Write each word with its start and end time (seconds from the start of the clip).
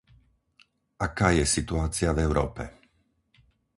Aká 1.07 1.27
je 1.37 1.45
situácia 1.57 2.09
v 2.13 2.19
Európe? 2.27 2.63